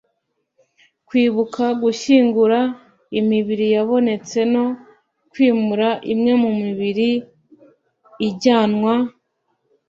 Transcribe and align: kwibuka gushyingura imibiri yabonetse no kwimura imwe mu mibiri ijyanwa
kwibuka 1.07 1.63
gushyingura 1.81 2.59
imibiri 3.19 3.65
yabonetse 3.75 4.37
no 4.53 4.65
kwimura 5.31 5.89
imwe 6.13 6.33
mu 6.43 6.51
mibiri 6.61 7.09
ijyanwa 8.27 8.93